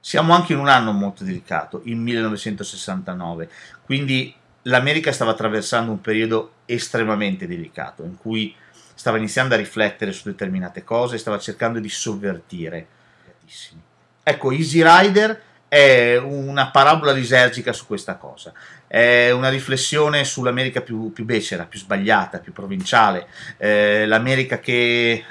[0.00, 3.48] Siamo anche in un anno molto delicato, il 1969,
[3.84, 8.52] quindi l'America stava attraversando un periodo estremamente delicato, in cui
[8.92, 12.88] stava iniziando a riflettere su determinate cose stava cercando di sovvertire.
[14.24, 18.52] Ecco, Easy Rider è una parabola lisergica su questa cosa,
[18.88, 25.24] è una riflessione sull'America più, più becera, più sbagliata, più provinciale, eh, l'America che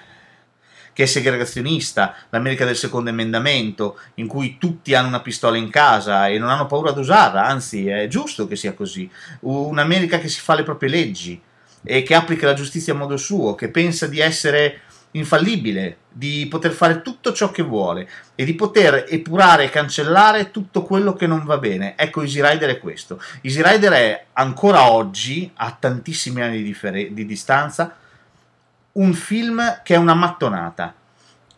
[0.98, 6.28] che è segregazionista, l'America del secondo emendamento, in cui tutti hanno una pistola in casa
[6.28, 9.08] e non hanno paura ad usarla, anzi è giusto che sia così,
[9.42, 11.40] un'America che si fa le proprie leggi
[11.84, 14.80] e che applica la giustizia a modo suo, che pensa di essere
[15.12, 20.82] infallibile, di poter fare tutto ciò che vuole e di poter epurare e cancellare tutto
[20.82, 21.94] quello che non va bene.
[21.96, 23.22] Ecco, Easy Rider è questo.
[23.42, 27.98] Easy Rider è ancora oggi, a tantissimi anni di, differ- di distanza,
[28.98, 30.94] un film che è una mattonata.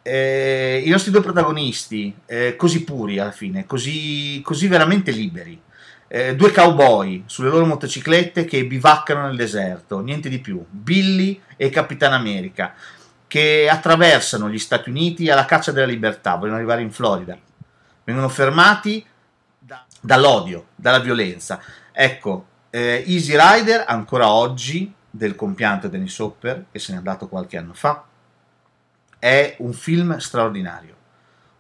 [0.02, 5.62] Eh, I nostri due protagonisti, eh, così puri alla fine, così, così veramente liberi.
[6.08, 10.64] Eh, due cowboy sulle loro motociclette che bivaccano nel deserto, niente di più.
[10.70, 12.74] Billy e Capitan America
[13.28, 17.38] che attraversano gli Stati Uniti alla caccia della libertà, vogliono arrivare in Florida.
[18.04, 19.06] Vengono fermati
[19.60, 21.62] da, dall'odio, dalla violenza.
[21.92, 27.58] Ecco, eh, Easy Rider ancora oggi, del compianto Dennis Hopper, che se n'è andato qualche
[27.58, 28.06] anno fa,
[29.20, 30.96] è un film straordinario,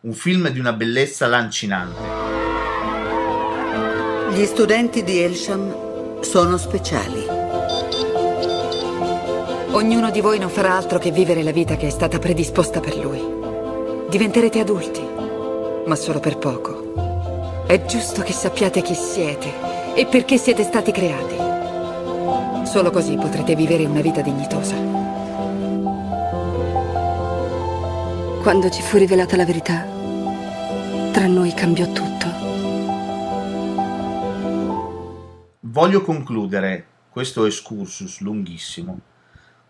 [0.01, 2.01] un film di una bellezza lancinante.
[4.31, 7.25] Gli studenti di Elsham sono speciali.
[9.71, 12.95] Ognuno di voi non farà altro che vivere la vita che è stata predisposta per
[12.95, 13.21] lui.
[14.07, 15.05] Diventerete adulti,
[15.85, 17.65] ma solo per poco.
[17.67, 21.48] È giusto che sappiate chi siete e perché siete stati creati.
[22.69, 24.75] Solo così potrete vivere una vita dignitosa.
[28.43, 29.87] Quando ci fu rivelata la verità,
[31.11, 32.27] tra noi cambiò tutto.
[35.61, 38.99] Voglio concludere questo excursus lunghissimo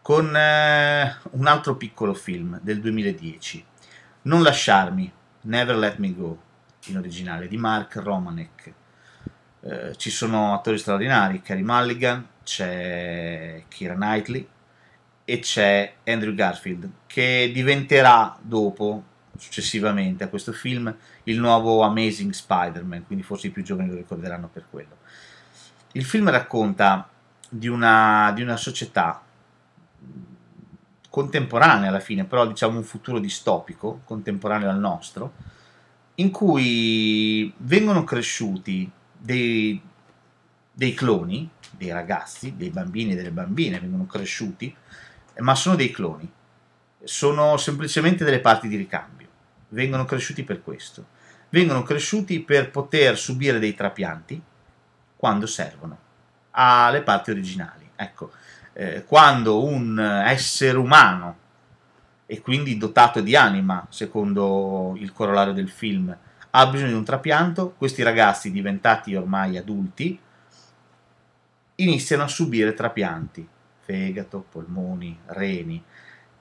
[0.02, 3.66] con eh, un altro piccolo film del 2010,
[4.24, 5.10] Non lasciarmi,
[5.44, 6.38] Never Let Me Go,
[6.88, 8.74] in originale, di Mark Romanek.
[9.62, 14.48] Eh, ci sono attori straordinari, Carey Mulligan, c'è Kira Knightley
[15.26, 19.04] e c'è Andrew Garfield, che diventerà dopo,
[19.38, 20.94] successivamente a questo film,
[21.24, 24.98] il nuovo Amazing Spider-Man, quindi forse i più giovani lo ricorderanno per quello.
[25.92, 27.10] Il film racconta
[27.50, 29.22] di una, di una società
[31.10, 35.34] contemporanea alla fine, però diciamo un futuro distopico, contemporaneo al nostro,
[36.16, 38.90] in cui vengono cresciuti
[39.20, 39.82] dei,
[40.72, 44.74] dei cloni, dei ragazzi, dei bambini e delle bambine, vengono cresciuti,
[45.40, 46.30] ma sono dei cloni,
[47.04, 49.28] sono semplicemente delle parti di ricambio,
[49.70, 51.06] vengono cresciuti per questo,
[51.50, 54.42] vengono cresciuti per poter subire dei trapianti
[55.16, 55.98] quando servono
[56.52, 57.90] alle parti originali.
[57.96, 58.32] Ecco,
[58.74, 61.38] eh, quando un essere umano
[62.26, 66.16] e quindi dotato di anima, secondo il corollario del film,
[66.52, 70.20] ha bisogno di un trapianto, questi ragazzi diventati ormai adulti
[71.76, 73.48] iniziano a subire trapianti,
[73.82, 75.82] fegato, polmoni, reni,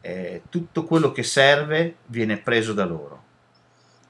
[0.00, 3.24] eh, tutto quello che serve viene preso da loro.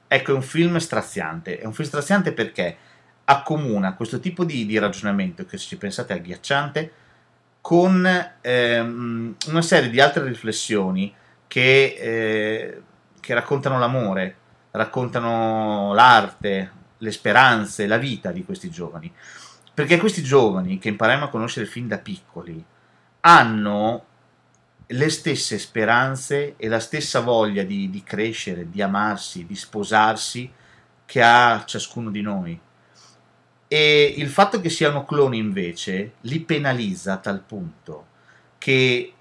[0.07, 2.77] Ecco, è un film straziante, è un film straziante perché
[3.25, 6.91] accomuna questo tipo di, di ragionamento che se ci pensate è agghiacciante
[7.61, 8.07] con
[8.41, 11.13] ehm, una serie di altre riflessioni
[11.45, 12.81] che, eh,
[13.19, 14.35] che raccontano l'amore,
[14.71, 19.11] raccontano l'arte, le speranze, la vita di questi giovani.
[19.73, 22.63] Perché questi giovani che impariamo a conoscere fin da piccoli
[23.21, 24.05] hanno
[24.87, 30.51] le stesse speranze e la stessa voglia di, di crescere, di amarsi, di sposarsi
[31.05, 32.59] che ha ciascuno di noi.
[33.67, 38.07] E il fatto che siano cloni invece li penalizza a tal punto
[38.57, 39.13] che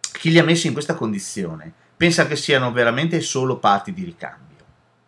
[0.00, 4.51] chi li ha messi in questa condizione pensa che siano veramente solo parti di ricambio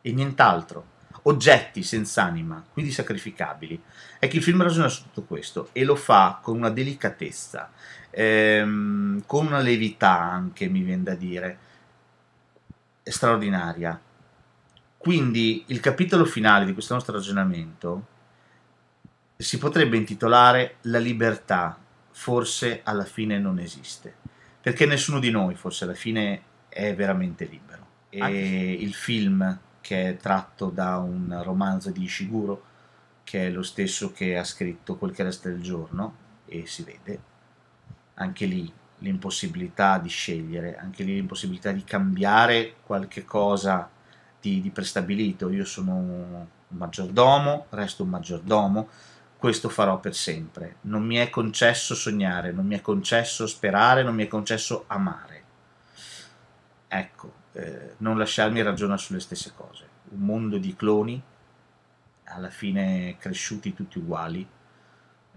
[0.07, 0.93] e nient'altro,
[1.23, 3.83] oggetti senza anima, quindi sacrificabili.
[4.19, 7.71] È che il film ragiona su tutto questo e lo fa con una delicatezza,
[8.11, 11.59] ehm, con una levità anche, mi viene da dire,
[13.03, 13.99] straordinaria.
[14.99, 18.07] Quindi il capitolo finale di questo nostro ragionamento
[19.39, 21.79] si potrebbe intitolare La libertà
[22.11, 24.15] forse alla fine non esiste,
[24.61, 27.87] perché nessuno di noi forse alla fine è veramente libero.
[28.11, 32.63] E il film che è tratto da un romanzo di Ishiguro,
[33.23, 36.17] che è lo stesso che ha scritto Quel che resta del giorno,
[36.47, 37.21] e si vede
[38.15, 43.91] anche lì l'impossibilità di scegliere, anche lì l'impossibilità di cambiare qualche cosa
[44.41, 45.51] di, di prestabilito.
[45.51, 48.89] Io sono un maggiordomo, resto un maggiordomo,
[49.37, 50.77] questo farò per sempre.
[50.83, 55.43] Non mi è concesso sognare, non mi è concesso sperare, non mi è concesso amare.
[56.89, 59.89] Ecco, eh, non lasciarmi ragionare sulle stesse cose.
[60.11, 61.21] Un mondo di cloni,
[62.25, 64.47] alla fine cresciuti tutti uguali,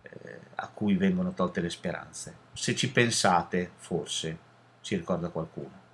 [0.01, 2.35] eh, a cui vengono tolte le speranze.
[2.53, 4.37] Se ci pensate, forse
[4.81, 5.85] ci ricorda qualcuno.